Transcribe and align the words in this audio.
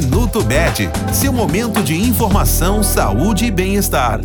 Minuto 0.00 0.44
Bet, 0.44 0.88
seu 1.12 1.32
momento 1.32 1.82
de 1.82 1.92
informação, 1.92 2.84
saúde 2.84 3.46
e 3.46 3.50
bem-estar. 3.50 4.20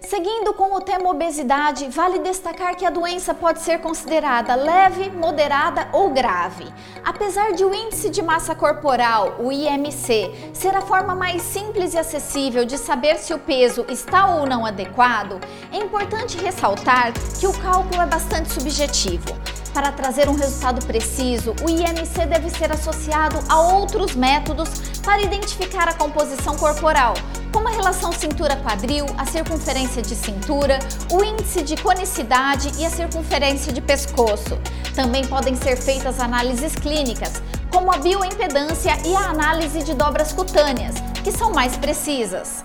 Seguindo 0.00 0.52
com 0.52 0.74
o 0.74 0.80
tema 0.80 1.08
obesidade, 1.08 1.88
vale 1.90 2.18
destacar 2.18 2.74
que 2.74 2.84
a 2.84 2.90
doença 2.90 3.32
pode 3.32 3.60
ser 3.60 3.78
considerada 3.78 4.56
leve, 4.56 5.08
moderada 5.10 5.88
ou 5.92 6.10
grave. 6.10 6.64
Apesar 7.04 7.52
de 7.52 7.64
o 7.64 7.72
índice 7.72 8.10
de 8.10 8.20
massa 8.20 8.52
corporal, 8.52 9.36
o 9.38 9.52
IMC, 9.52 10.50
ser 10.52 10.74
a 10.74 10.80
forma 10.80 11.14
mais 11.14 11.40
simples 11.40 11.94
e 11.94 11.98
acessível 11.98 12.64
de 12.64 12.76
saber 12.76 13.16
se 13.18 13.32
o 13.32 13.38
peso 13.38 13.86
está 13.88 14.26
ou 14.34 14.44
não 14.44 14.66
adequado, 14.66 15.38
é 15.72 15.76
importante 15.76 16.36
ressaltar 16.36 17.12
que 17.38 17.46
o 17.46 17.52
cálculo 17.52 18.02
é 18.02 18.06
bastante 18.06 18.52
subjetivo. 18.52 19.55
Para 19.76 19.92
trazer 19.92 20.26
um 20.30 20.34
resultado 20.34 20.86
preciso, 20.86 21.54
o 21.62 21.68
IMC 21.68 22.24
deve 22.24 22.48
ser 22.48 22.72
associado 22.72 23.38
a 23.46 23.60
outros 23.60 24.14
métodos 24.14 24.70
para 25.04 25.20
identificar 25.20 25.86
a 25.86 25.92
composição 25.92 26.56
corporal, 26.56 27.12
como 27.52 27.68
a 27.68 27.72
relação 27.72 28.10
cintura-quadril, 28.10 29.04
a 29.18 29.26
circunferência 29.26 30.00
de 30.00 30.14
cintura, 30.14 30.78
o 31.12 31.22
índice 31.22 31.62
de 31.62 31.76
conicidade 31.76 32.72
e 32.78 32.86
a 32.86 32.90
circunferência 32.90 33.70
de 33.70 33.82
pescoço. 33.82 34.58
Também 34.94 35.26
podem 35.26 35.54
ser 35.54 35.76
feitas 35.76 36.20
análises 36.20 36.74
clínicas, 36.74 37.42
como 37.70 37.92
a 37.92 37.98
bioimpedância 37.98 38.96
e 39.04 39.14
a 39.14 39.28
análise 39.28 39.82
de 39.82 39.92
dobras 39.92 40.32
cutâneas, 40.32 40.94
que 41.22 41.30
são 41.30 41.52
mais 41.52 41.76
precisas. 41.76 42.64